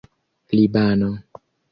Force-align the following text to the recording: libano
libano 0.57 1.09